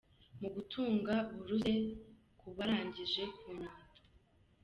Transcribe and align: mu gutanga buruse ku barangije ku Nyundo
mu 0.39 0.47
gutanga 0.55 1.13
buruse 1.35 1.73
ku 2.39 2.47
barangije 2.57 3.23
ku 3.39 3.47
Nyundo 3.57 3.93